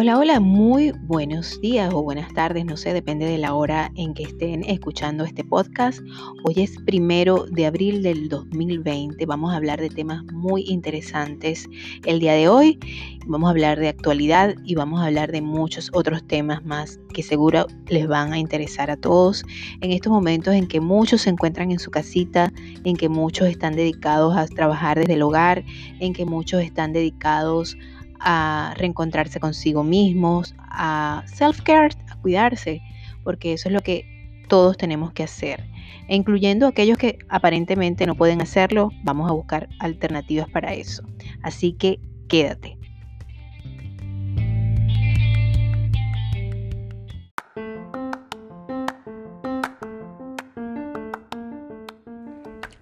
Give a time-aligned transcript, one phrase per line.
[0.00, 4.14] Hola, hola, muy buenos días o buenas tardes, no sé, depende de la hora en
[4.14, 5.98] que estén escuchando este podcast.
[6.44, 11.68] Hoy es primero de abril del 2020, vamos a hablar de temas muy interesantes
[12.04, 12.78] el día de hoy.
[13.26, 17.24] Vamos a hablar de actualidad y vamos a hablar de muchos otros temas más que
[17.24, 19.42] seguro les van a interesar a todos
[19.80, 22.52] en estos momentos en que muchos se encuentran en su casita,
[22.84, 25.64] en que muchos están dedicados a trabajar desde el hogar,
[25.98, 32.80] en que muchos están dedicados a a reencontrarse consigo mismos, a self-care, a cuidarse,
[33.24, 34.04] porque eso es lo que
[34.48, 35.64] todos tenemos que hacer.
[36.08, 41.02] E incluyendo aquellos que aparentemente no pueden hacerlo, vamos a buscar alternativas para eso.
[41.42, 42.76] Así que quédate.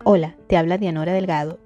[0.05, 1.66] Hola, te habla Dianora Delgado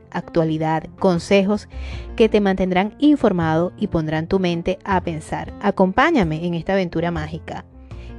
[0.11, 1.67] actualidad, consejos
[2.15, 5.53] que te mantendrán informado y pondrán tu mente a pensar.
[5.61, 7.65] Acompáñame en esta aventura mágica,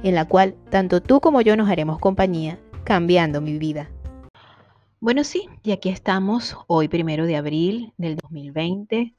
[0.03, 3.89] en la cual tanto tú como yo nos haremos compañía, cambiando mi vida.
[4.99, 9.13] Bueno, sí, y aquí estamos hoy, primero de abril del 2020.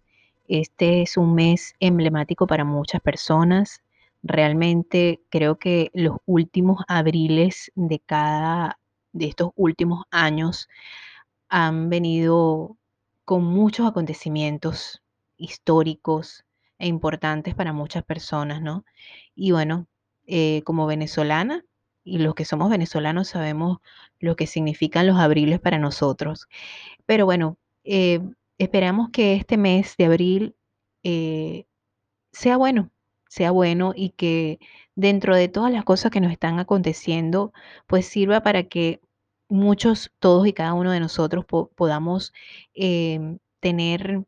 [0.49, 3.83] Este es un mes emblemático para muchas personas.
[4.23, 8.79] Realmente creo que los últimos abriles de cada
[9.15, 10.69] de estos últimos años
[11.49, 12.77] han venido
[13.25, 15.03] con muchos acontecimientos
[15.37, 16.45] históricos
[16.79, 18.85] e importantes para muchas personas, ¿no?
[19.35, 19.87] Y bueno,
[20.27, 21.65] eh, como venezolana,
[22.05, 23.79] y los que somos venezolanos sabemos
[24.21, 26.49] lo que significan los abriles para nosotros.
[27.07, 28.21] Pero bueno, eh,
[28.59, 30.57] esperamos que este mes de abril
[31.03, 31.67] eh,
[32.33, 32.91] sea bueno,
[33.29, 34.59] sea bueno y que
[34.95, 37.53] dentro de todas las cosas que nos están aconteciendo,
[37.87, 39.01] pues sirva para que
[39.49, 42.33] muchos, todos y cada uno de nosotros podamos
[42.75, 44.25] em, tener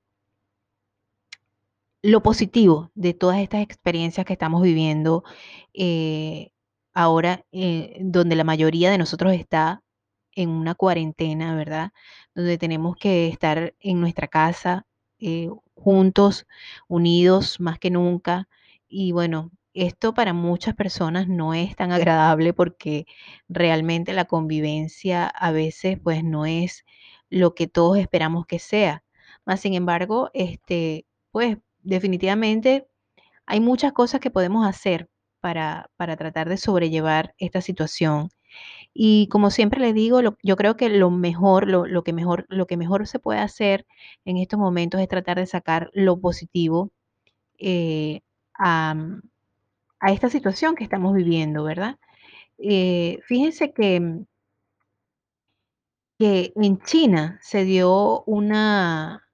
[2.02, 5.24] lo positivo de todas estas experiencias que estamos viviendo
[5.74, 6.50] eh,
[6.94, 9.82] ahora, eh, donde la mayoría de nosotros está
[10.32, 11.92] en una cuarentena, ¿verdad?
[12.34, 14.86] Donde tenemos que estar en nuestra casa,
[15.18, 16.46] eh, juntos,
[16.88, 18.48] unidos más que nunca.
[18.88, 23.06] Y bueno, esto para muchas personas no es tan agradable porque
[23.48, 26.84] realmente la convivencia a veces pues no es
[27.30, 29.04] lo que todos esperamos que sea.
[29.44, 32.88] Más sin embargo, este, pues definitivamente
[33.46, 35.08] hay muchas cosas que podemos hacer
[35.40, 38.30] para, para tratar de sobrellevar esta situación.
[38.94, 42.76] Y como siempre le digo, yo creo que lo mejor, lo, que mejor, lo que
[42.76, 43.86] mejor se puede hacer
[44.24, 46.90] en estos momentos es tratar de sacar lo positivo
[47.58, 48.22] eh,
[48.54, 48.94] a
[50.00, 51.98] esta situación que estamos viviendo, ¿verdad?
[52.58, 54.26] Eh, fíjense que, mm,
[56.18, 59.28] que en China se dio una,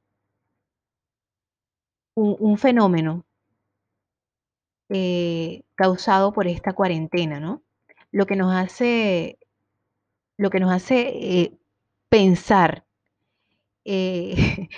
[2.15, 3.25] un, fenómeno
[4.89, 7.63] eh, causado por esta cuarentena, ¿no?
[8.11, 9.39] Lo que nos hace,
[10.37, 11.59] lo que nos hace eh,
[12.09, 12.85] pensar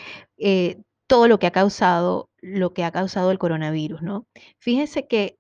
[1.07, 4.27] todo lo que ha causado, lo que ha causado el coronavirus, ¿no?
[4.59, 5.39] Fíjense que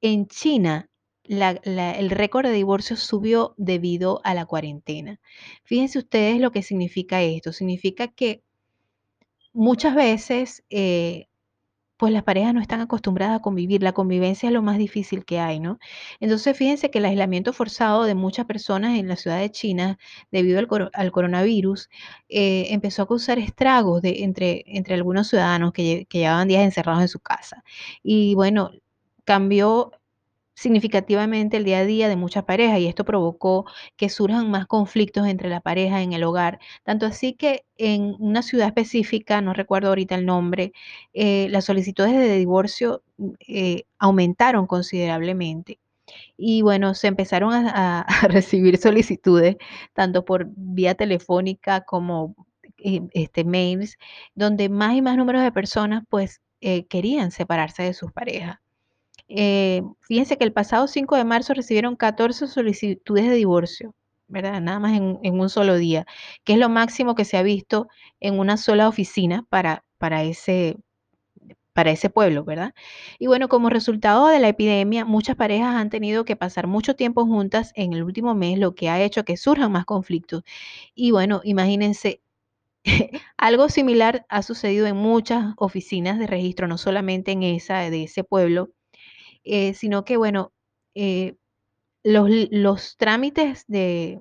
[0.00, 0.88] en China,
[1.28, 5.20] el récord de divorcios subió debido a la cuarentena.
[5.64, 7.52] Fíjense ustedes lo que significa esto.
[7.52, 8.42] Significa que
[9.52, 11.26] muchas veces, eh,
[11.98, 13.82] pues las parejas no están acostumbradas a convivir.
[13.82, 15.78] La convivencia es lo más difícil que hay, ¿no?
[16.20, 19.98] Entonces, fíjense que el aislamiento forzado de muchas personas en la ciudad de China
[20.30, 20.60] debido
[20.94, 21.90] al, coronavirus
[22.28, 27.64] eh, empezó a causar estragos entre, algunos ciudadanos que llevaban días encerrados en su casa.
[28.02, 28.70] Y bueno,
[29.28, 29.92] cambió
[30.54, 33.66] significativamente el día a día de muchas parejas y esto provocó
[33.98, 36.60] que surjan más conflictos entre la pareja en el hogar.
[36.82, 40.72] Tanto así que en una ciudad específica, no recuerdo ahorita el nombre,
[41.12, 43.02] eh, las solicitudes de divorcio
[43.46, 45.78] eh, aumentaron considerablemente.
[46.38, 49.56] Y bueno, se empezaron a, recibir solicitudes
[49.92, 52.34] tanto por vía telefónica como
[52.78, 53.98] eh, este, mails,
[54.34, 56.40] donde más y más números de personas pues
[56.88, 58.58] querían separarse de sus parejas.
[59.28, 63.94] Eh, fíjense que el pasado 5 de marzo recibieron 14 solicitudes de divorcio,
[64.26, 64.60] ¿verdad?
[64.60, 66.06] Nada más en, un solo día,
[66.44, 67.88] que es lo máximo que se ha visto
[68.20, 70.78] en una sola oficina para, para, ese,
[71.74, 72.74] para ese pueblo, ¿verdad?
[73.18, 77.26] Y bueno, como resultado de la epidemia, muchas parejas han tenido que pasar mucho tiempo
[77.26, 80.42] juntas en el último mes, lo que ha hecho que surjan más conflictos.
[80.94, 82.22] Y bueno, imagínense,
[83.38, 88.24] algo similar ha sucedido en muchas oficinas de registro, no solamente en esa de ese
[88.24, 88.70] pueblo,
[89.48, 90.52] eh, sino que bueno,
[90.94, 91.36] eh,
[92.04, 94.20] los, los, trámites de,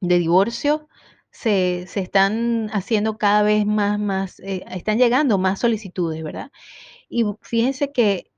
[0.00, 0.88] de divorcio
[1.30, 6.50] se, están haciendo cada vez más, más, eh, están llegando más solicitudes, ¿verdad?
[7.08, 8.30] Y fíjense que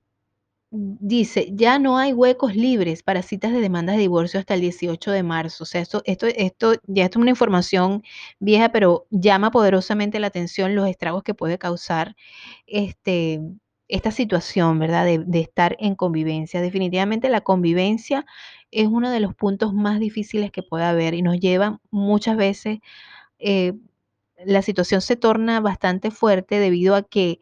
[0.71, 5.11] dice, ya no hay huecos libres para citas de demandas de divorcio hasta el 18
[5.13, 5.65] de marzo.
[5.65, 8.03] O sea, esto, esto, esto ya es una información
[8.39, 12.17] vieja, pero llama poderosamente la atención los estragos que puede causar
[12.67, 13.41] este,
[13.89, 15.05] esta situación, ¿verdad?
[15.05, 16.61] De, estar en convivencia.
[16.61, 18.27] Definitivamente la convivencia
[18.71, 22.79] es uno de los puntos más difíciles que puede haber y nos lleva muchas veces,
[23.39, 23.75] eh,
[24.45, 27.41] la situación se torna bastante fuerte debido a que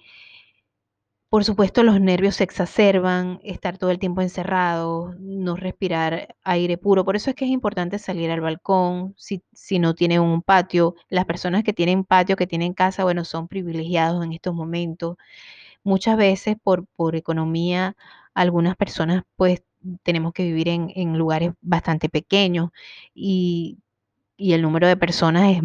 [1.29, 7.05] por supuesto, los nervios se exacerban, estar todo el tiempo encerrado, no respirar aire puro.
[7.05, 10.95] Por eso es que es importante salir al balcón, si, si no tienen un patio.
[11.09, 15.17] Las personas que tienen patio, que tienen casa, bueno, son privilegiados en estos momentos.
[15.87, 17.97] Muchas veces por, por economía,
[18.35, 19.63] algunas personas pues
[20.03, 22.71] tenemos que vivir en, en lugares bastante pequeños
[23.15, 23.79] y
[24.37, 25.61] y el número de personas es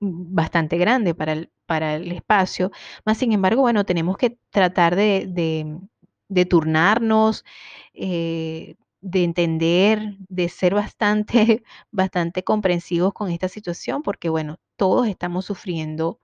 [0.00, 2.70] bastante grande para el, para el espacio.
[3.04, 5.26] Más sin embargo, bueno, tenemos que tratar de,
[6.28, 7.44] de, turnarnos,
[7.94, 15.44] eh, de entender, de ser bastante, bastante comprensivos con esta situación, porque bueno, todos estamos
[15.46, 16.18] sufriendo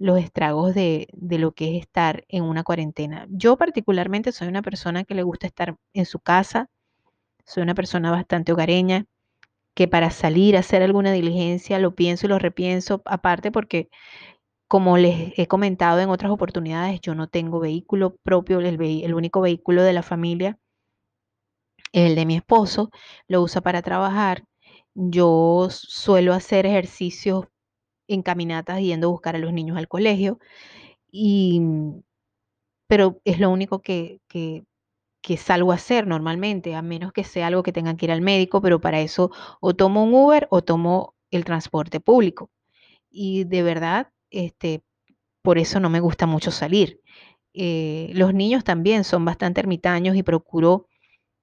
[0.00, 3.26] los estragos de, de, lo que es estar en una cuarentena.
[3.30, 6.70] Yo particularmente soy una persona que le gusta estar en su casa,
[7.46, 9.06] soy una persona bastante hogareña,
[9.74, 13.88] que para salir a hacer alguna diligencia lo pienso y lo repienso, aparte porque,
[14.68, 19.82] como les he comentado en otras oportunidades, yo no tengo vehículo propio, el, único vehículo
[19.82, 20.58] de la familia
[21.92, 22.90] el de mi esposo,
[23.28, 24.44] lo usa para trabajar.
[24.94, 27.46] Yo suelo hacer ejercicios
[28.14, 30.38] en caminatas yendo a buscar a los niños al colegio,
[31.12, 31.60] y,
[32.86, 34.64] pero es lo único que, que,
[35.22, 38.22] que salgo a hacer normalmente, a menos que sea algo que tengan que ir al
[38.22, 39.30] médico, pero para eso
[39.60, 42.50] o tomo un Uber o tomo el transporte público.
[43.10, 44.82] Y de verdad, este,
[45.42, 47.00] por eso no me gusta mucho salir.
[47.54, 50.86] Eh, los niños también son bastante ermitaños y procuro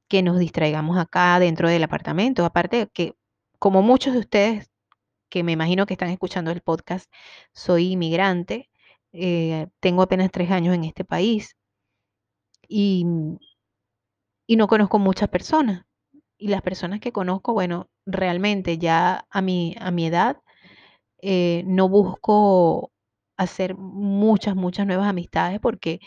[0.10, 2.46] que nos distraigamos acá dentro del apartamento.
[2.46, 3.16] Aparte que,
[3.60, 4.70] como muchos de ustedes,
[5.30, 7.12] que me imagino que están escuchando el podcast,
[7.54, 8.70] soy inmigrante,
[9.14, 11.56] eh, tengo apenas tres años en este país
[12.70, 13.06] y
[14.48, 15.86] y no conozco muchas personas.
[16.38, 20.38] Y las personas que conozco, bueno, realmente ya a mi, a mi edad
[21.22, 22.92] eh, no busco
[23.38, 26.00] hacer muchas, muchas nuevas amistades porque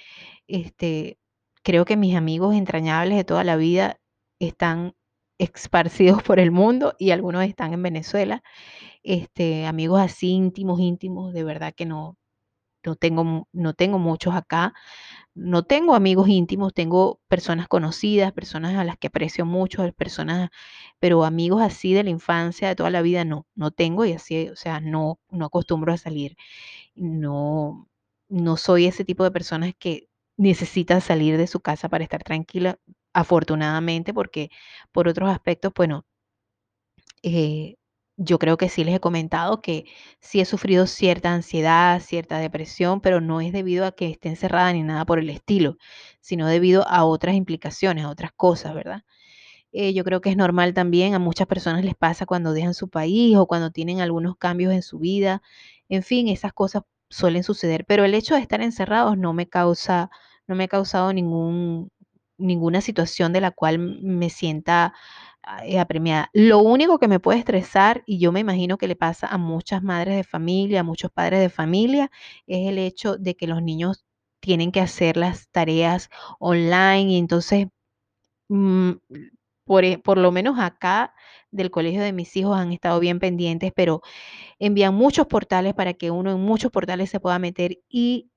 [0.49, 1.19] este,
[1.63, 3.99] creo que mis amigos entrañables de toda la vida
[4.41, 4.95] están
[5.39, 8.43] esparcidos por el mundo y algunos están en Venezuela.
[9.03, 12.17] Este, amigos así íntimos, íntimos, de verdad que no,
[12.85, 14.75] no tengo, no tengo muchos acá
[15.35, 20.51] no tengo amigos íntimos, tengo personas conocidas, personas a las que aprecio mucho, personas,
[21.01, 24.49] pero amigos así de la infancia, de toda la vida, no, no tengo y así,
[24.51, 26.37] o sea, no, no acostumbro a salir.
[26.95, 27.89] No,
[28.29, 32.79] no soy ese tipo de personas que necesita salir de su casa para estar tranquila,
[33.15, 34.51] afortunadamente, porque
[34.93, 36.05] por otros aspectos, bueno,
[37.23, 37.77] eh,
[38.23, 39.87] yo creo que sí les he comentado que
[40.21, 44.73] sí he sufrido cierta ansiedad, cierta depresión, pero no es debido a que esté encerrada
[44.75, 45.79] ni nada por el estilo,
[46.21, 49.05] sino debido a otras implicaciones, a otras cosas, ¿verdad?
[49.73, 52.89] Eh, yo creo que es normal también, a muchas personas les pasa cuando dejan su
[52.91, 55.43] país o cuando tienen algunos cambios en su vida,
[55.89, 60.11] en fin, esas cosas suelen suceder, pero el hecho de estar encerrados no me causa,
[60.47, 61.91] no me ha causado ningún,
[62.39, 64.95] ninguna situación de la cual me sienta
[65.43, 66.31] apremiada.
[66.35, 69.83] Lo único que me puede estresar, y yo me imagino que le pasa a muchas
[69.83, 72.11] madres de familia, a muchos padres de familia,
[72.47, 74.05] es el hecho de que los niños
[74.41, 77.69] tienen que hacer las tareas online entonces,
[78.49, 78.93] mm,
[79.65, 81.15] por, e, por lo menos acá
[81.53, 84.03] del colegio de mis hijos han estado bien pendientes, pero
[84.61, 88.30] envían muchos portales para que uno en muchos portales se pueda meter y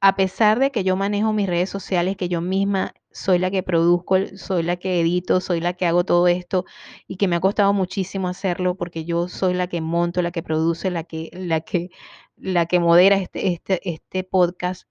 [0.00, 3.62] a pesar de que yo manejo mis redes sociales, que yo misma soy la que
[3.62, 6.64] produzco, soy la que edito, soy la que hago todo esto
[7.06, 10.42] y que me ha costado muchísimo hacerlo porque yo soy la que monto, la que
[10.42, 11.90] produce, la que, la que,
[12.36, 14.84] la que modera este, este, este podcast.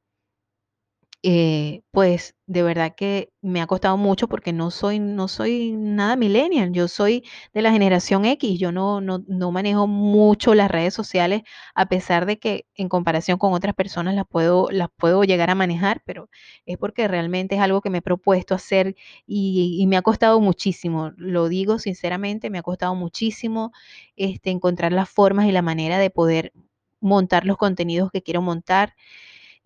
[1.21, 6.15] Eh, pues de verdad que me ha costado mucho porque no soy, no soy nada
[6.15, 10.93] millennial, yo soy de la generación X, yo no, no, no manejo mucho las redes
[10.93, 11.41] sociales,
[11.75, 15.55] a pesar de que en comparación con otras personas las puedo, las puedo llegar a
[15.55, 16.29] manejar, pero
[16.65, 18.95] es porque realmente es algo que me he propuesto hacer
[19.27, 23.71] y, y me ha costado muchísimo, lo digo sinceramente, me ha costado muchísimo
[24.15, 26.53] este, encontrar las formas y la manera de poder
[27.01, 28.93] montar los contenidos que quiero montar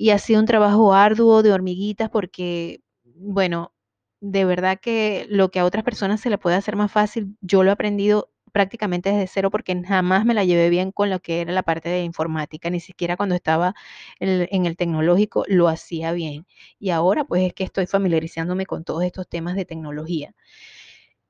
[0.03, 3.73] y ha sido un trabajo arduo de hormiguitas porque, bueno,
[4.19, 7.63] de verdad que lo que a otras personas se le puede hacer más fácil, yo
[7.63, 11.39] lo he aprendido prácticamente desde cero porque jamás me la llevé bien con lo que
[11.39, 13.75] era la parte de informática, ni siquiera cuando estaba
[14.19, 16.47] en, el tecnológico lo hacía bien.
[16.79, 20.35] Y ahora pues es que estoy familiarizándome con todos estos temas de tecnología.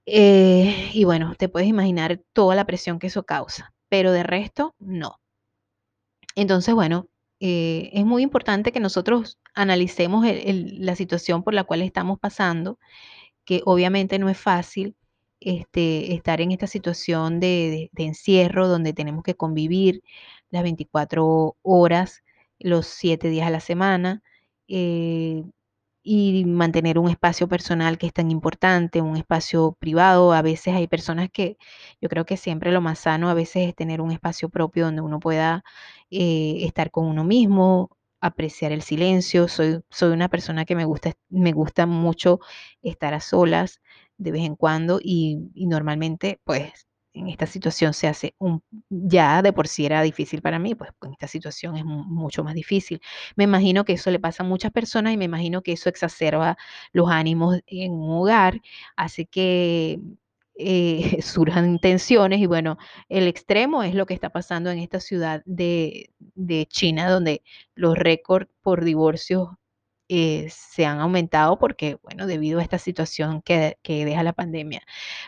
[0.07, 4.73] Eh, y bueno, te puedes imaginar toda la presión que eso causa, pero de resto,
[4.79, 5.19] no.
[6.35, 7.07] Entonces, bueno,
[7.45, 12.79] eh, es muy importante que nosotros analicemos la situación por la cual estamos pasando,
[13.45, 14.95] que obviamente no es fácil
[15.41, 20.03] este, estar en esta situación de encierro donde tenemos que convivir
[20.51, 22.23] las 24 horas,
[22.59, 24.23] los 7 días a la semana.
[24.67, 25.43] eh,
[26.03, 30.33] y mantener un espacio personal que es tan importante, un espacio privado.
[30.33, 31.57] A veces hay personas que
[32.01, 35.01] yo creo que siempre lo más sano a veces es tener un espacio propio donde
[35.01, 35.63] uno pueda
[36.11, 39.47] eh, estar con uno mismo, apreciar el silencio.
[39.47, 42.39] Soy, soy una persona que me gusta, me gusta mucho
[42.81, 43.81] estar a solas
[44.17, 49.41] de vez en cuando y, y normalmente pues en esta situación se hace un, ya
[49.41, 52.55] de por sí era difícil para mí, pues en esta situación es mu- mucho más
[52.55, 53.01] difícil.
[53.35, 56.57] Me imagino que eso le pasa a muchas personas y me imagino que eso exacerba
[56.91, 58.59] los ánimos en un hogar,
[58.95, 59.99] hace que
[60.55, 62.77] eh, surjan tensiones y bueno,
[63.09, 67.43] el extremo es lo que está pasando en esta ciudad de, de China, donde
[67.75, 69.49] los récords por divorcios
[70.09, 74.81] eh, se han aumentado porque, bueno, debido a esta situación que, que deja la pandemia.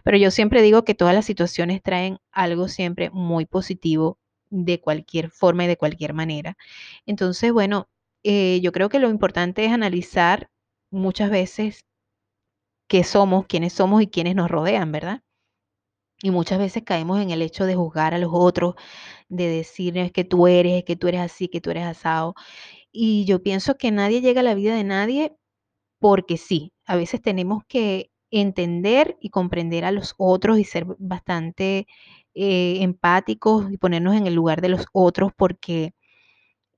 [0.03, 5.32] Pero yo siempre digo que todas las situaciones traen algo siempre muy positivo de cualquier
[5.32, 6.58] forma y de cualquier manera.
[7.05, 7.89] Entonces, bueno,
[8.24, 10.50] eh, yo creo que lo importante es analizar
[10.91, 11.86] muchas veces
[12.88, 15.22] qué somos, quiénes somos y quiénes nos rodean, ¿verdad?
[16.22, 18.75] Y muchas veces caemos en el hecho de juzgar a los otros,
[19.29, 22.36] de decir es que tú eres, es que tú eres así, que tú eres asado.
[22.96, 25.36] Y yo pienso que nadie llega a la vida de nadie
[26.00, 26.74] porque sí.
[26.86, 31.88] A veces tenemos que entender y comprender a los otros y ser bastante
[32.36, 35.94] eh, empáticos y ponernos en el lugar de los otros porque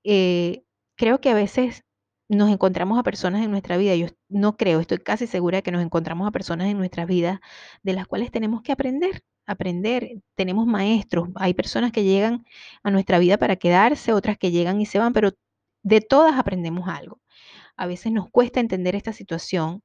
[0.03, 0.63] eh,
[0.95, 1.83] creo que a veces
[2.29, 5.71] nos encontramos a personas en nuestra vida, yo no creo, estoy casi segura de que
[5.71, 7.39] nos encontramos a personas en nuestras vidas
[7.83, 10.21] de las cuales tenemos que aprender, aprender.
[10.35, 12.45] Tenemos maestros, hay personas que llegan
[12.83, 15.31] a nuestra vida para quedarse, otras que llegan y se van, pero
[15.87, 17.19] de todas aprendemos algo.
[17.77, 19.83] A veces nos cuesta entender esta situación,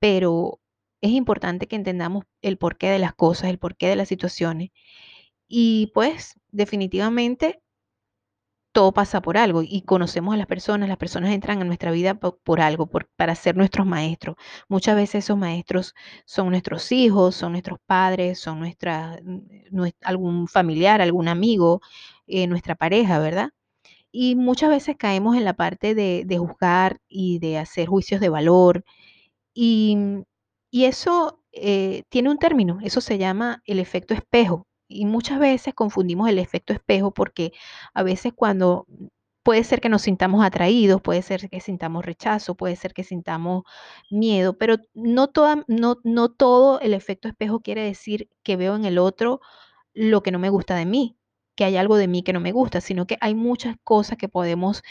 [0.00, 0.60] pero
[1.02, 4.70] es importante que entendamos el porqué de las cosas, el porqué de las situaciones.
[5.48, 7.62] Y pues definitivamente
[8.72, 12.14] todo pasa por algo y conocemos a las personas, las personas entran a nuestra vida
[12.14, 14.36] po- por, algo, para ser nuestros maestros.
[14.68, 15.94] Muchas veces esos maestros
[16.26, 19.18] son nuestros hijos, son nuestros padres, son nuestra,
[19.70, 21.80] nues- algún familiar, algún amigo,
[22.26, 23.50] eh, nuestra pareja, ¿verdad?
[24.16, 28.28] Y muchas veces caemos en la parte de, de juzgar y de hacer juicios de
[28.28, 28.84] valor
[29.54, 29.96] y,
[30.70, 34.66] y eso eh, tiene un término, eso se llama el efecto espejo.
[34.88, 37.52] Y muchas veces confundimos el efecto espejo porque
[37.94, 38.86] a veces cuando
[39.42, 43.64] puede ser que nos sintamos atraídos, puede ser que sintamos rechazo, puede ser que sintamos
[44.10, 48.84] miedo, pero no, toda, no, no todo el efecto espejo quiere decir que veo en
[48.86, 49.40] el otro
[49.94, 51.16] lo que no me gusta de mí,
[51.56, 54.28] que hay algo de mí que no me gusta, sino que hay muchas cosas que
[54.28, 54.82] podemos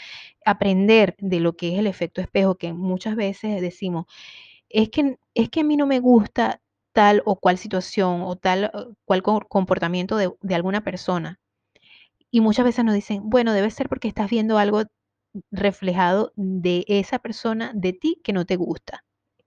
[0.46, 4.06] aprender de lo que es el efecto espejo, que muchas veces decimos,
[4.70, 6.60] es que es que a mí no me gusta
[6.94, 11.40] tal o cual situación o tal o cual co comportamiento de de alguna persona.
[12.30, 14.82] Y muchas veces nos dicen: "Bueno, debe ser porque estás viendo algo
[15.52, 19.04] reflejado de esa persona, de ti, que no te gusta.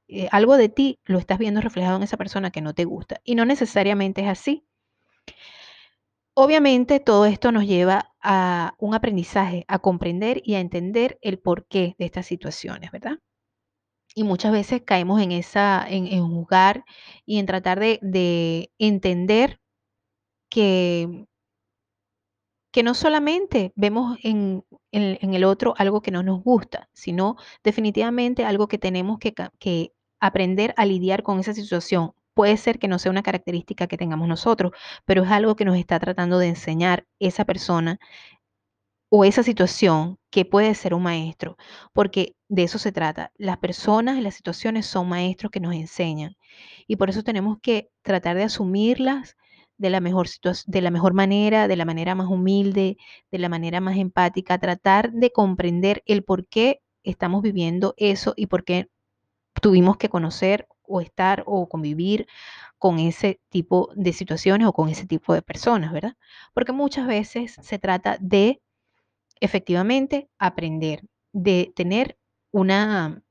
[0.09, 3.21] Eh, algo de ti lo estás viendo reflejado en esa persona que no te gusta".
[3.25, 4.65] Y no necesariamente es así.
[6.39, 11.95] Obviamente, todo esto nos lleva a un aprendizaje, a comprender y a entender el porqué
[11.97, 13.17] de estas situaciones, ¿verdad?
[14.15, 16.85] Y muchas veces caemos en esa en en juzgar
[17.25, 19.59] y en tratar de de entender
[20.49, 21.27] que
[22.73, 27.35] que no solamente vemos en en en el otro algo que no nos gusta, sino
[27.63, 32.13] definitivamente algo que tenemos que que aprender a lidiar con esa situación.
[32.37, 34.71] Puede ser que no sea una característica que tengamos nosotros,
[35.05, 37.99] pero es algo que nos está tratando de enseñar esa persona
[39.09, 41.57] o esa situación que puede ser un maestro,
[41.93, 43.31] porque de eso se trata.
[43.37, 46.37] Las personas y las situaciones son maestros que nos enseñan
[46.85, 49.35] y por eso tenemos que tratar de asumirlas
[49.79, 50.27] de la mejor
[50.67, 52.97] de la mejor manera, de la manera más humilde,
[53.31, 58.45] de la manera más empática, tratar de comprender el por qué estamos viviendo eso y
[58.45, 58.89] por qué
[59.59, 62.27] tuvimos que conocer o estar o convivir
[62.77, 66.15] con ese tipo de situaciones o con ese tipo de personas, ¿verdad?
[66.53, 68.61] Porque muchas veces se trata de
[69.41, 71.03] efectivamente aprender,
[71.33, 72.17] de tener
[72.51, 73.23] una,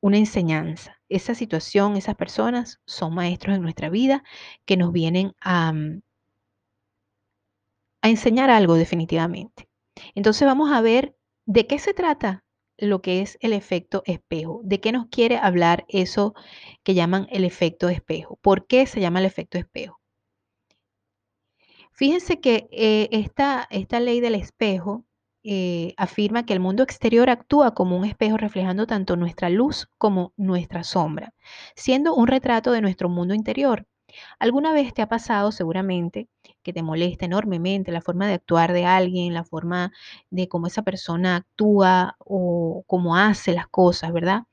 [0.00, 0.98] una enseñanza.
[1.08, 4.22] Esa situación, esas personas son maestros en nuestra vida
[4.64, 6.02] que nos vienen a, mm,
[8.02, 9.68] a enseñar algo definitivamente.
[10.14, 12.44] Entonces vamos a ver de qué se trata
[12.80, 14.60] lo que es el efecto espejo.
[14.64, 16.34] ¿De qué nos quiere hablar eso
[16.82, 18.36] que llaman el efecto espejo?
[18.42, 20.00] ¿Por qué se llama el efecto espejo?
[21.92, 25.04] Fíjense que eh, esta, esta ley del espejo
[25.42, 30.32] eh, afirma que el mundo exterior actúa como un espejo reflejando tanto nuestra luz como
[30.36, 31.34] nuestra sombra,
[31.76, 33.86] siendo un retrato de nuestro mundo interior.
[34.38, 36.28] ¿Alguna vez te ha pasado seguramente
[36.62, 39.92] que te molesta enormemente la forma de actuar de alguien, la forma
[40.30, 44.44] de cómo esa persona actúa o cómo hace las cosas, ¿verdad?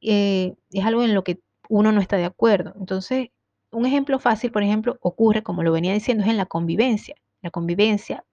[0.00, 2.74] Eh, es algo en lo que uno no está de acuerdo.
[2.78, 3.30] Entonces,
[3.70, 7.16] un ejemplo fácil, por ejemplo, ocurre, como lo venía diciendo, es en la convivencia.
[7.42, 8.24] La convivencia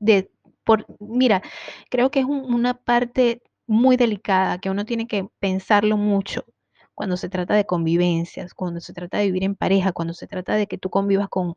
[0.00, 0.30] de
[0.64, 1.42] por, mira,
[1.90, 6.44] creo que es una parte muy delicada que uno tiene que pensarlo mucho
[6.94, 10.54] cuando se trata de convivencias, cuando se trata de vivir en pareja, cuando se trata
[10.56, 11.54] de que tú convivas con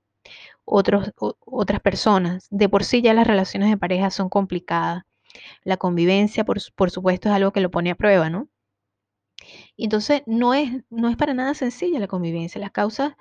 [0.65, 1.11] otros,
[1.45, 2.47] otras personas.
[2.51, 5.03] De por sí ya las relaciones de pareja son complicadas.
[5.63, 8.49] La convivencia, por, por supuesto, es algo que lo pone a prueba, ¿no?
[9.77, 12.59] Entonces, no es, no es para nada sencilla la convivencia.
[12.61, 13.13] Las causas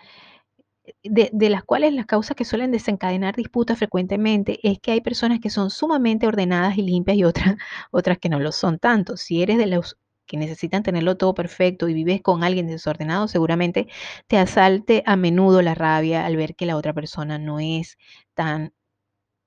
[1.03, 5.51] de, las cuales las causas que suelen desencadenar disputas frecuentemente es que hay personas que
[5.51, 7.57] son sumamente ordenadas y limpias y otras,
[7.91, 9.17] otras que no lo son tanto.
[9.17, 13.89] Si eres de los que necesitan tenerlo todo perfecto y vives con alguien desordenado, seguramente
[14.27, 17.99] te asalte a menudo la rabia al ver que la otra persona no es
[18.35, 18.73] tan,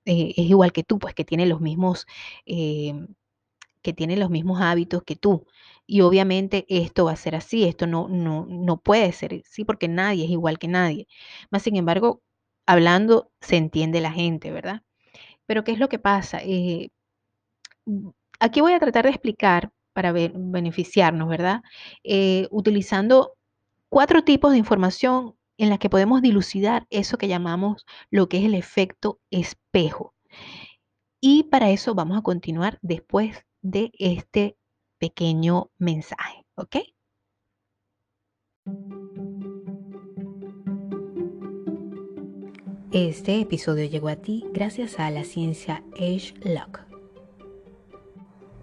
[0.05, 2.05] eh, es igual que tú, pues que tiene los mismos,
[2.45, 2.93] eh,
[3.81, 5.45] que tiene los mismos hábitos que tú.
[5.85, 9.87] Y obviamente esto va a ser así, esto no, no, no puede ser así porque
[9.87, 11.07] nadie es igual que nadie.
[11.51, 12.21] Más sin embargo,
[12.65, 14.83] hablando se entiende la gente, ¿verdad?
[15.47, 16.39] Pero ¿qué es lo que pasa?
[16.43, 16.89] Eh,
[17.85, 21.63] mm, aquí voy a tratar de explicar para beneficiarnos, ¿verdad?
[22.03, 23.33] Eh, utilizando
[23.89, 28.45] cuatro tipos de información en las que podemos dilucidar eso que llamamos lo que es
[28.45, 30.13] el efecto espejo.
[31.19, 34.55] Y para eso vamos a continuar después de este
[34.99, 36.75] pequeño mensaje, ¿ok?
[42.91, 46.86] Este episodio llegó a ti gracias a la ciencia Age Lock.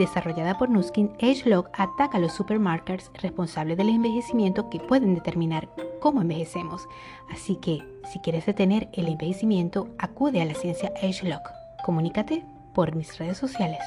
[0.00, 5.68] desarrollada por Nuskin, AgeLog ataca a los supermarkers responsables del envejecimiento que pueden determinar
[6.00, 6.88] cómo envejecemos.
[7.30, 11.42] Así que, si quieres detener el envejecimiento, acude a la ciencia AgeLog.
[11.84, 13.80] Comunícate por mis redes sociales.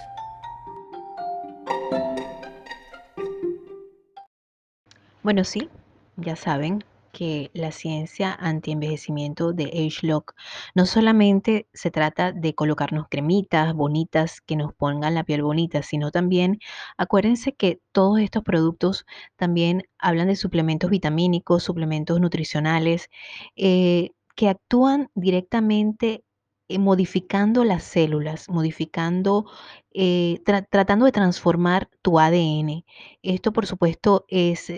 [5.23, 5.69] Bueno, sí,
[6.17, 10.33] ya saben, que la ciencia anti-envejecimiento de AgeLock
[10.75, 16.11] no solamente se trata de colocarnos cremitas bonitas que nos pongan la piel bonita, sino
[16.11, 16.59] también
[16.97, 19.05] acuérdense que todos estos productos
[19.37, 23.09] también hablan de suplementos vitamínicos, suplementos nutricionales,
[23.55, 26.23] eh, que actúan directamente
[26.67, 29.45] eh, modificando las células, modificando,
[29.93, 32.85] eh, tratando de transformar tu ADN.
[33.21, 34.71] Esto, por supuesto, es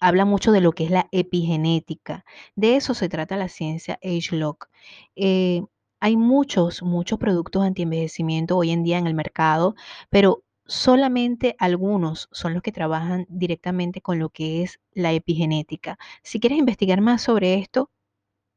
[0.00, 2.24] habla mucho de lo que es la epigenética.
[2.56, 4.68] De eso se trata la ciencia AgeLock.
[5.16, 5.62] Eh,
[6.00, 9.74] hay muchos, muchos productos anti-envejecimiento hoy en día en el mercado,
[10.10, 15.98] pero solamente algunos son los que trabajan directamente con lo que es la epigenética.
[16.22, 17.90] Si quieres investigar más sobre esto,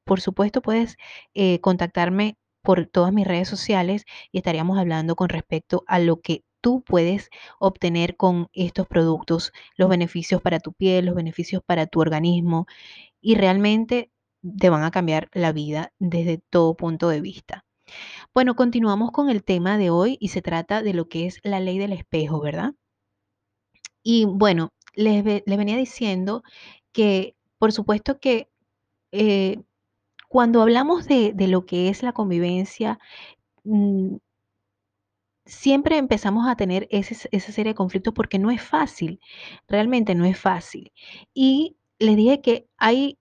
[0.06, 0.98] por supuesto puedes
[1.34, 6.43] eh, contactarme por todas mis redes sociales y estaríamos hablando con respecto a lo que
[6.62, 12.00] tú puedes obtener con estos productos, los beneficios para tu piel, los beneficios para tu
[12.00, 12.67] organismo
[13.22, 14.12] y realmente
[14.60, 17.65] te van a cambiar la vida desde todo punto de vista.
[18.34, 21.60] Bueno, continuamos con el tema de hoy y se trata de lo que es la
[21.60, 22.74] ley del espejo, ¿verdad?
[24.04, 26.43] Y bueno, les, les venía diciendo
[26.91, 28.50] que, por supuesto que
[29.12, 29.62] eh,
[30.30, 33.00] cuando hablamos de, de, lo que es la convivencia,
[33.63, 34.17] mmm,
[35.47, 39.19] siempre empezamos a tener ese, esa serie de conflictos porque no es fácil,
[39.67, 40.91] realmente no es fácil.
[41.33, 43.17] Y les dije que hay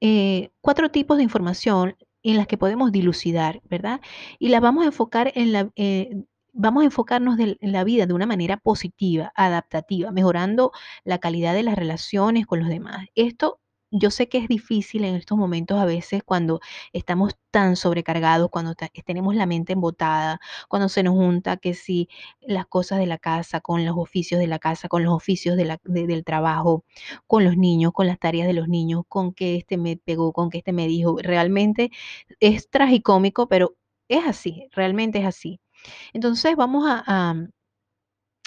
[0.00, 4.00] eh, cuatro tipos de información en las que podemos dilucidar, ¿verdad?
[4.38, 5.70] Y las vamos a enfocar en la...
[5.76, 11.54] Eh, vamos a enfocarnos en la vida de una manera positiva, adaptativa, mejorando la calidad
[11.54, 13.06] de las relaciones con los demás.
[13.14, 13.60] Esto
[13.92, 16.60] yo sé que es difícil en estos momentos a veces cuando
[16.92, 18.74] estamos tan sobrecargados, cuando
[19.04, 22.08] tenemos la mente embotada, cuando se nos junta que si
[22.40, 26.24] las cosas de la casa, con los oficios de la casa, con los oficios del
[26.24, 26.84] trabajo,
[27.26, 30.50] con los niños, con las tareas de los niños, con que este me pegó, con
[30.50, 31.90] que este me dijo, realmente
[32.40, 33.76] es tragicómico, pero
[34.08, 35.60] es así, realmente es así.
[36.12, 37.34] Entonces vamos a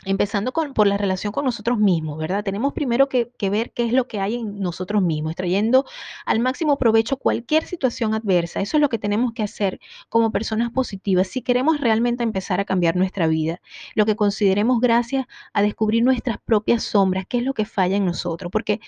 [0.05, 2.43] Empezando con, por la relación con nosotros mismos, ¿verdad?
[2.43, 5.85] Tenemos primero que, ver qué es lo que hay en nosotros mismos, extrayendo
[6.25, 8.61] al máximo provecho cualquier situación adversa.
[8.61, 12.65] Eso es lo que tenemos que hacer como personas positivas si queremos realmente empezar a
[12.65, 13.61] cambiar nuestra vida.
[13.95, 18.05] Lo que consideremos gracias a descubrir nuestras propias sombras, qué es lo que falla en
[18.05, 18.79] nosotros, porque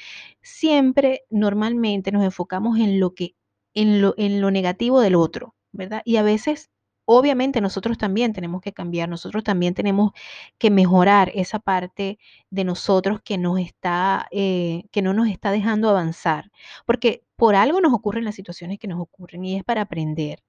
[0.41, 3.35] siempre normalmente nos enfocamos en lo que
[3.73, 6.01] en lo, en lo negativo del otro, ¿verdad?
[6.03, 6.71] Y a veces
[7.09, 10.11] obviamente nosotros también tenemos que cambiar, nosotros también tenemos
[10.57, 15.89] que mejorar esa parte de nosotros que nos está, eh, que no nos está dejando
[15.89, 16.51] avanzar,
[16.85, 20.43] porque por algo nos ocurren las situaciones que nos ocurren y es para aprender.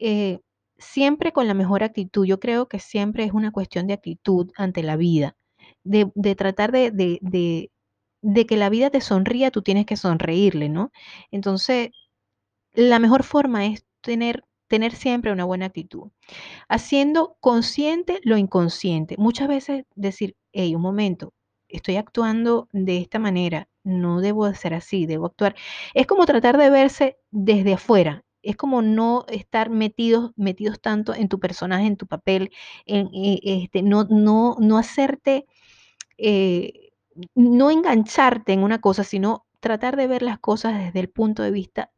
[0.00, 0.40] Eh,
[0.78, 4.82] siempre con la mejor actitud, yo creo que siempre es una cuestión de actitud ante
[4.82, 5.36] la vida,
[5.84, 7.70] de, tratar de, de,
[8.22, 10.90] de que la vida te sonría, tú tienes que sonreírle, ¿no?
[11.30, 11.90] Entonces,
[12.74, 16.10] la mejor forma es tener tener siempre una buena actitud.
[16.68, 19.16] Haciendo consciente lo inconsciente.
[19.18, 21.32] Muchas veces decir, hey, un momento,
[21.68, 25.54] estoy actuando de esta manera, no debo ser así, debo actuar.
[25.94, 28.24] Es como tratar de verse desde afuera.
[28.42, 32.52] Es como no estar metidos, metidos tanto en tu personaje, en tu papel,
[32.86, 35.46] en, eh, este, no, no, no hacerte,
[36.18, 36.90] eh,
[37.34, 41.50] no engancharte en una cosa, sino tratar de ver las cosas desde el punto de
[41.50, 41.90] vista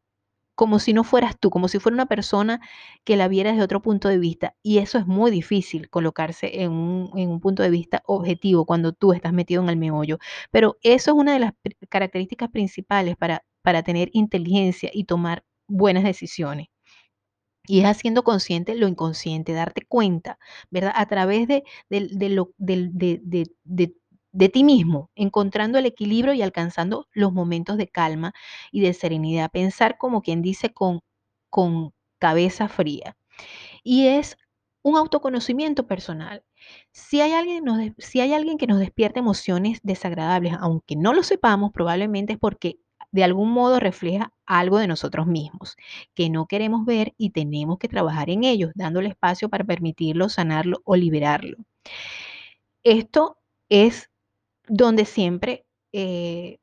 [0.59, 2.59] como si no fueras tú, como si fuera una persona
[3.05, 4.57] que la viera desde otro punto de vista.
[4.61, 9.31] Y eso es muy difícil colocarse en un, punto de vista objetivo cuando tú estás
[9.31, 10.17] metido en el meollo.
[10.51, 11.53] Pero eso es una de las
[11.87, 16.67] características principales para, para tener inteligencia y tomar buenas decisiones.
[17.65, 20.39] Y es haciendo consciente lo inconsciente, darte cuenta,
[20.71, 20.91] ¿verdad?
[20.93, 22.89] A través de, lo, de,
[23.63, 23.95] de,
[24.39, 28.31] de ti mismo, encontrando el equilibrio y alcanzando los momentos de calma
[28.71, 29.51] y de serenidad.
[29.51, 31.01] Pensar como quien dice con,
[31.49, 33.17] con cabeza fría.
[33.83, 34.37] Y es
[34.81, 36.45] un autoconocimiento personal.
[36.93, 37.65] Si hay, alguien
[37.97, 42.79] si hay alguien que nos despierta emociones desagradables, aunque no lo sepamos, probablemente es porque
[43.11, 45.75] de algún modo refleja algo de nosotros mismos
[46.13, 50.81] que no queremos ver y tenemos que trabajar en ellos, dándole espacio para permitirlo, sanarlo
[50.85, 51.57] o liberarlo.
[52.83, 53.37] Esto
[53.69, 54.08] es
[54.69, 56.57] donde siempre eh,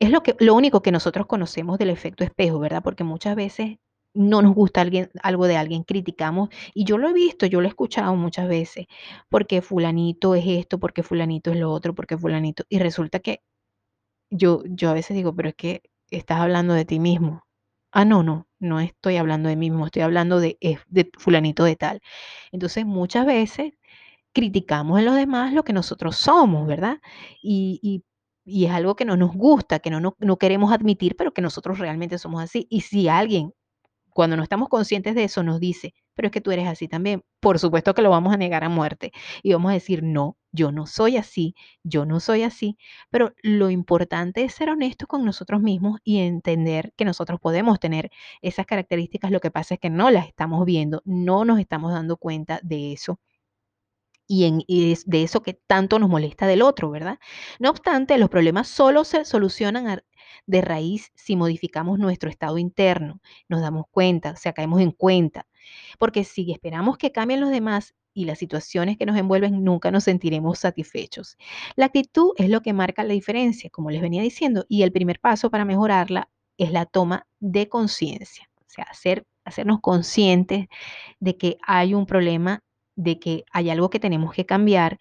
[0.00, 2.82] es lo, que, lo único que nosotros conocemos del efecto espejo, ¿verdad?
[2.82, 3.78] Porque muchas veces
[4.14, 7.66] no nos gusta alguien, algo de alguien, criticamos, y yo lo he visto, yo lo
[7.66, 8.86] he escuchado muchas veces,
[9.28, 13.40] porque fulanito es esto, porque fulanito es lo otro, porque fulanito, y resulta que
[14.30, 17.42] yo, yo a veces digo, pero es que estás hablando de ti mismo.
[17.92, 20.58] Ah, no, no, no estoy hablando de mí mismo, estoy hablando de,
[20.88, 22.00] de fulanito de tal.
[22.52, 23.72] Entonces, muchas veces
[24.34, 26.98] criticamos en los demás lo que nosotros somos, ¿verdad?
[27.42, 28.04] Y,
[28.46, 32.18] es algo que no nos gusta, que no, no, queremos admitir, pero que nosotros realmente
[32.18, 32.66] somos así.
[32.68, 33.54] Y si alguien,
[34.10, 37.22] cuando no estamos conscientes de eso, nos dice, pero es que tú eres así también,
[37.40, 39.12] por supuesto que lo vamos a negar a muerte.
[39.42, 42.76] Y vamos a decir, no, yo no soy así, yo no soy así.
[43.10, 48.10] Pero lo importante es ser honestos con nosotros mismos y entender que nosotros podemos tener
[48.42, 49.30] esas características.
[49.30, 52.92] Lo que pasa es que no las estamos viendo, no nos estamos dando cuenta de
[52.92, 53.20] eso
[54.26, 57.18] y, en, de eso que tanto nos molesta del otro, ¿verdad?
[57.58, 60.02] No obstante, los problemas solo se solucionan
[60.46, 65.46] de raíz si modificamos nuestro estado interno, nos damos cuenta, o sea, caemos en cuenta.
[65.98, 70.04] Porque si esperamos que cambien los demás y las situaciones que nos envuelven, nunca nos
[70.04, 71.36] sentiremos satisfechos.
[71.74, 75.20] La actitud es lo que marca la diferencia, como les venía diciendo, y el primer
[75.20, 80.66] paso para mejorarla es la toma de conciencia, o sea, hacer, hacernos conscientes
[81.18, 82.62] de que hay un problema
[82.96, 84.98] de que hay algo que tenemos que cambiar.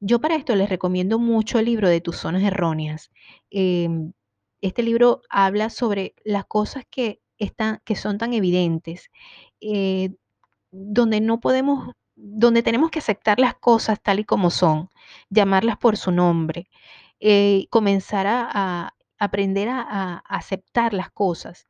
[0.00, 3.10] Yo para esto les recomiendo mucho el libro de Tus Zonas Erróneas.
[3.50, 4.12] Em,
[4.60, 9.10] este libro habla sobre las cosas que, están, que son tan evidentes.
[9.60, 10.10] Eh,
[10.76, 14.90] donde no podemos, donde tenemos que aceptar las cosas tal y como son,
[15.30, 16.68] llamarlas por su nombre,
[17.20, 21.66] eh, comenzar a, aprender a, aceptar las cosas.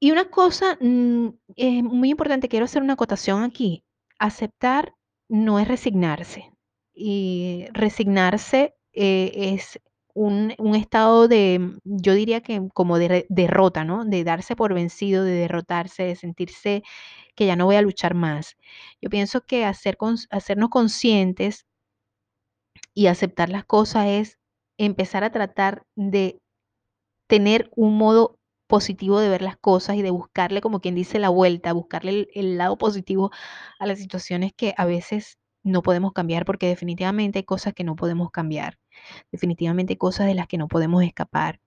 [0.00, 3.84] Y una cosa mm, es muy importante, quiero hacer una acotación aquí.
[4.22, 4.94] Aceptar
[5.28, 6.52] no es resignarse.
[6.94, 9.80] Y resignarse eh, es
[10.14, 14.04] un, estado de, yo diría que como de derrota, ¿no?
[14.04, 16.84] De darse por vencido, de derrotarse, de sentirse
[17.34, 18.56] que ya no voy a luchar más.
[19.00, 19.98] Yo pienso que hacer,
[20.30, 21.66] hacernos conscientes
[22.94, 24.38] y aceptar las cosas es
[24.78, 26.38] empezar a tratar de
[27.26, 28.38] tener un modo
[28.72, 32.56] positivo de ver las cosas y de buscarle, como quien dice, la vuelta, buscarle el,
[32.56, 33.30] lado positivo
[33.78, 37.96] a las situaciones que a veces no podemos cambiar, porque definitivamente hay cosas que no
[37.96, 38.78] podemos cambiar,
[39.30, 41.60] definitivamente hay cosas de las que no podemos escapar,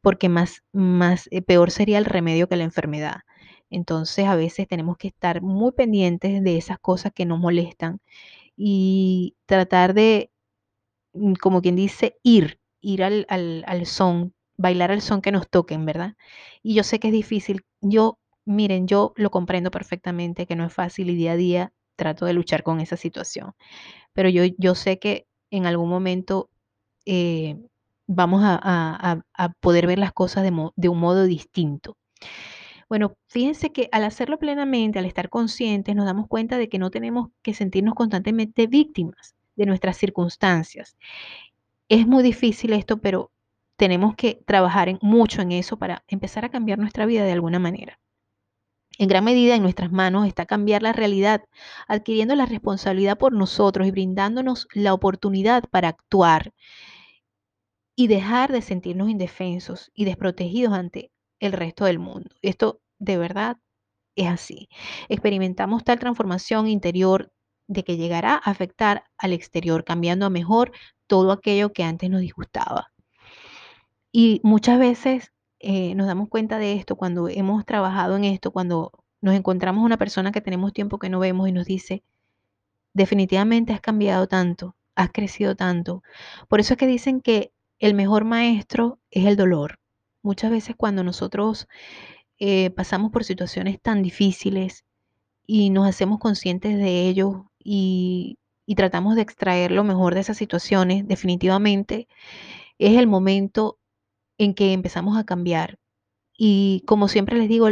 [0.00, 3.20] porque más, más eh, peor sería el remedio que la enfermedad.
[3.68, 8.00] Entonces a veces tenemos que estar muy pendientes de esas cosas que nos molestan
[8.56, 10.30] y tratar de,
[11.12, 15.48] mm, como quien dice, ir, ir al, al, al son, bailar al son que nos
[15.48, 16.16] toquen, ¿verdad?
[16.62, 17.64] Y yo sé que es difícil.
[17.80, 22.26] Yo, miren, yo lo comprendo perfectamente, que no es fácil y día a día trato
[22.26, 23.54] de luchar con esa situación.
[24.12, 26.50] Pero yo, yo sé que en algún momento
[27.06, 27.56] eh,
[28.06, 29.22] vamos a,
[29.60, 31.96] poder ver las cosas de, de un modo distinto.
[32.88, 36.90] Bueno, fíjense que al hacerlo plenamente, al estar conscientes, nos damos cuenta de que no
[36.90, 40.96] tenemos que sentirnos constantemente víctimas de nuestras circunstancias.
[41.88, 43.30] Es muy difícil esto, pero
[43.78, 47.60] tenemos que trabajar en, mucho en eso para empezar a cambiar nuestra vida de alguna
[47.60, 48.00] manera.
[48.98, 51.44] En gran medida en nuestras manos está cambiar la realidad,
[51.86, 56.52] adquiriendo la responsabilidad por nosotros y brindándonos la oportunidad para actuar
[57.94, 62.30] y dejar de sentirnos indefensos y desprotegidos ante el resto del mundo.
[62.42, 63.58] Esto de verdad
[64.16, 64.68] es así.
[65.08, 67.30] Experimentamos tal transformación interior
[67.68, 70.72] de que llegará a afectar al exterior, cambiando a mejor
[71.06, 72.92] todo aquello que antes nos disgustaba.
[74.12, 78.92] Y muchas veces eh, nos damos cuenta de esto cuando hemos trabajado en esto, cuando
[79.20, 82.04] nos encontramos una persona que tenemos tiempo que no vemos y nos dice,
[82.94, 86.02] definitivamente has cambiado tanto, has crecido tanto.
[86.48, 89.78] Por eso es que dicen que el mejor maestro es el dolor.
[90.22, 91.68] Muchas veces cuando nosotros
[92.38, 94.84] eh, pasamos por situaciones tan difíciles
[95.46, 100.36] y nos hacemos conscientes de ello y, y tratamos de extraer lo mejor de esas
[100.36, 102.08] situaciones, definitivamente
[102.78, 103.78] es el momento
[104.38, 105.78] en que empezamos a cambiar.
[106.36, 107.68] Y como siempre les digo,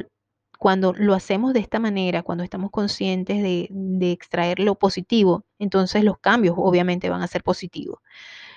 [0.59, 6.05] cuando lo hacemos de esta manera, cuando estamos conscientes de, de, extraer lo positivo, entonces
[6.05, 8.01] los cambios obviamente van a ser positivos.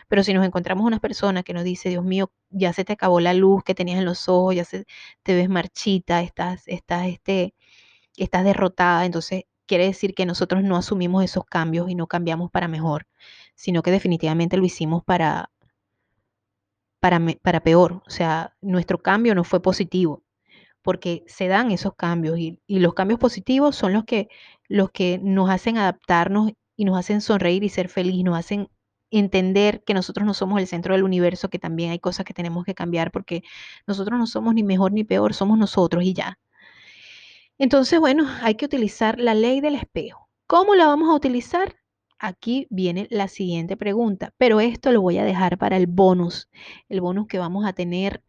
[0.07, 3.19] Pero si nos encontramos una persona que nos dice, Dios mío, ya se te acabó
[3.19, 4.85] la luz que tenías en los ojos, ya se,
[5.23, 7.53] te ves marchita, estás, estás, este,
[8.17, 12.67] estás derrotada, entonces quiere decir que nosotros no asumimos esos cambios y no cambiamos para
[12.67, 13.07] mejor,
[13.55, 15.51] sino que definitivamente lo hicimos para,
[16.99, 18.01] para, para peor.
[18.05, 20.23] O sea, nuestro cambio no fue positivo,
[20.81, 24.29] porque se dan esos cambios y, los cambios positivos son los que,
[24.67, 28.69] los que nos hacen adaptarnos y nos hacen sonreír y ser feliz, nos hacen
[29.11, 32.63] entender que nosotros no somos el centro del universo, que también hay cosas que tenemos
[32.65, 33.43] que cambiar porque
[33.87, 36.39] nosotros no somos ni mejor ni peor, somos nosotros y ya.
[37.57, 40.29] Entonces, bueno, hay que utilizar la ley del espejo.
[40.47, 41.75] ¿Cómo la vamos a utilizar?
[42.19, 46.49] Aquí viene la siguiente pregunta, pero esto lo voy a dejar para el bonus,
[46.89, 48.23] el bonus que vamos a tener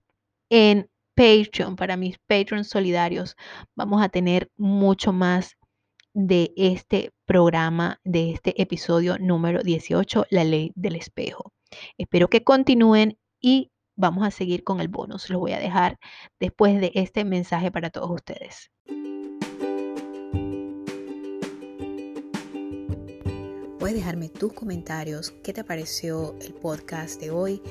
[0.49, 3.37] en Patreon, para mis Patreons solidarios.
[3.75, 5.57] Vamos a tener mucho más
[6.15, 11.53] de este programa, de este episodio número 18, La ley del espejo.
[11.99, 15.31] Espero que continúen y vamos a seguir con el bonus.
[15.31, 15.99] Lo voy a dejar
[16.41, 18.71] después de este mensaje para todos ustedes.
[23.81, 27.63] Puedes dejarme tus comentarios, qué te pareció el podcast de hoy,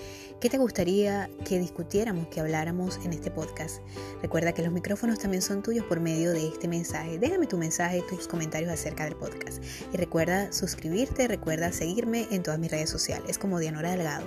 [0.42, 3.84] qué te gustaría que discutiéramos, que habláramos en este podcast.
[4.24, 7.20] Recuerda que los micrófonos también son tuyos por medio de este mensaje.
[7.20, 9.64] Déjame tu mensaje, tus comentarios acerca del podcast.
[9.94, 14.26] Y recuerda suscribirte, recuerda seguirme en todas mis redes sociales como Dianora Delgado.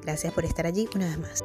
[0.00, 1.44] Gracias por estar allí una vez más.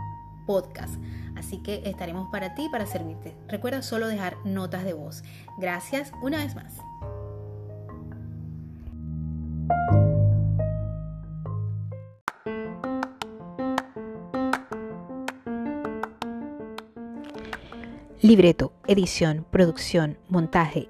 [1.37, 3.35] Así que estaremos para ti, para servirte.
[3.47, 5.23] Recuerda solo dejar notas de voz.
[5.57, 6.77] Gracias una vez más.
[18.21, 20.87] Libreto, edición, producción, montaje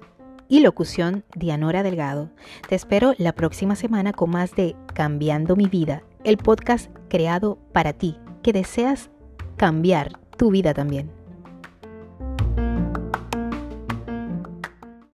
[0.48, 2.28] y locución Dianora Delgado.
[2.68, 7.94] Te espero la próxima semana con más de Cambiando mi vida, el podcast creado para
[7.94, 9.10] ti, que deseas
[9.62, 11.08] cambiar tu vida también.